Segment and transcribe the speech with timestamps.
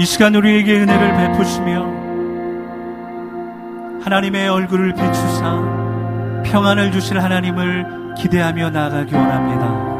[0.00, 1.82] 이 시간 우리에게 은혜를 베푸시며
[4.02, 9.99] 하나님의 얼굴을 비추사 평안을 주실 하나님을 기대하며 나아가기 원합니다.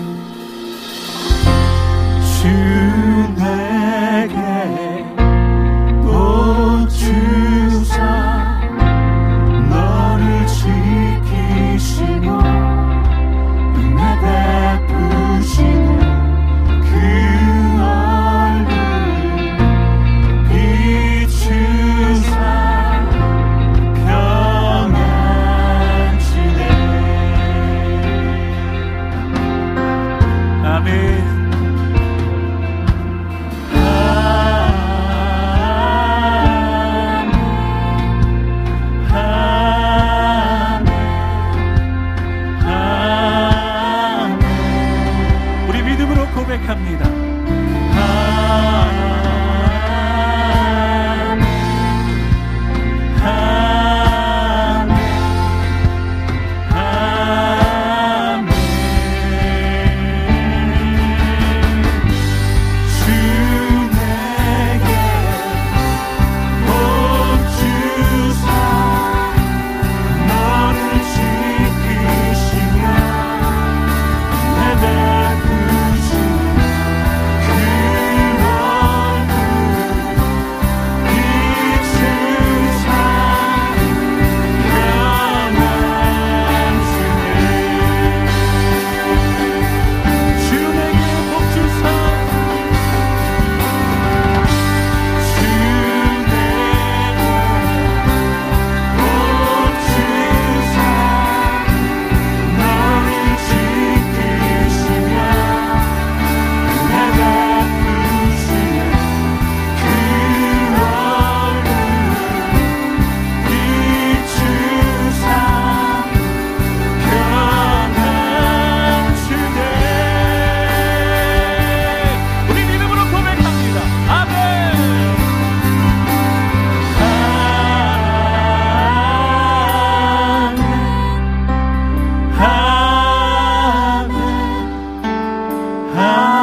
[135.93, 136.40] How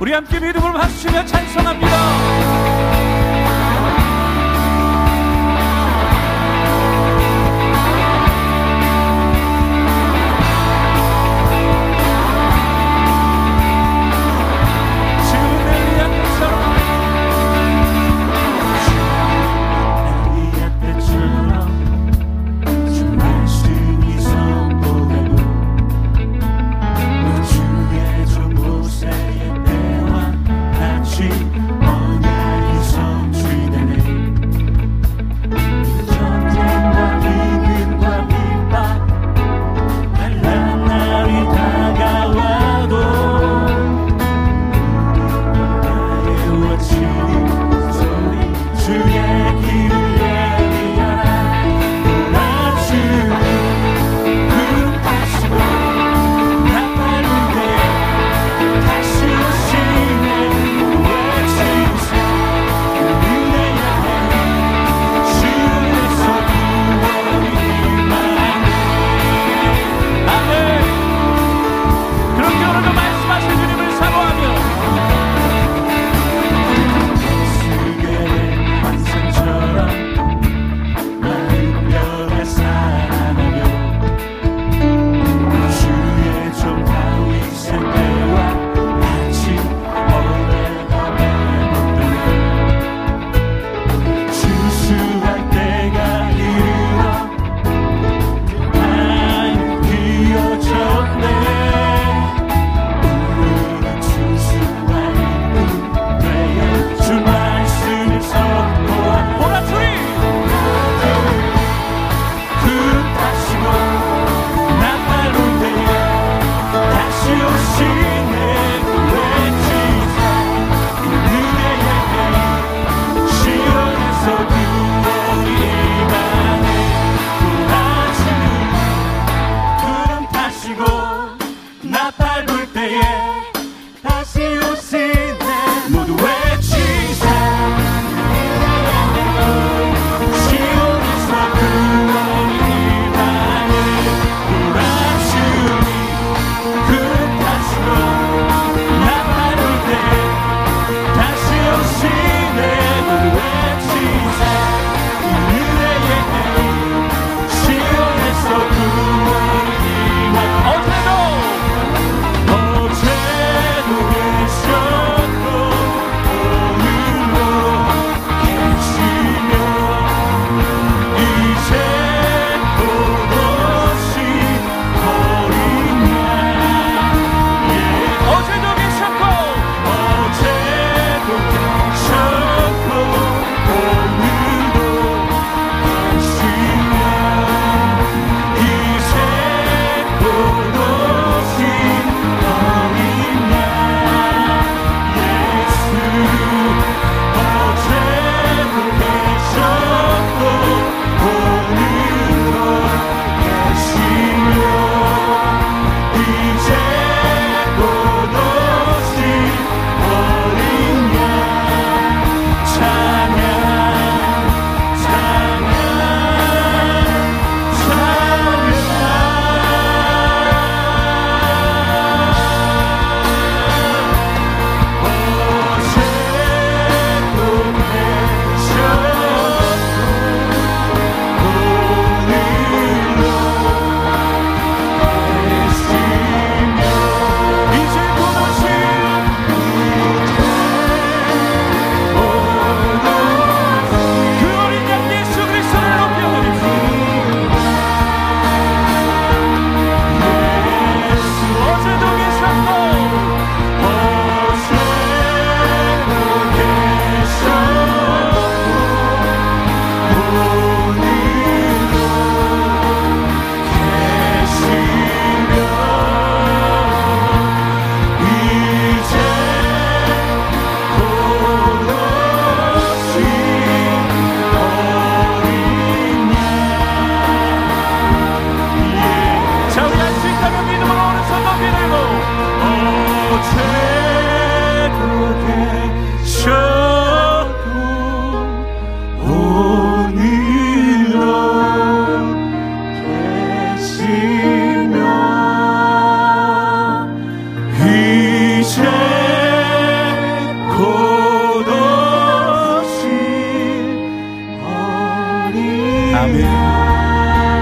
[0.00, 2.99] 우리 함께 믿음을 박수며 찬송합니다.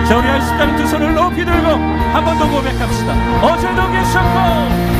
[0.09, 3.13] 자 우리 할수 있다는 두 손을 높이 들고 한 번 더 고백합시다.
[3.43, 4.98] 어제도 계셨고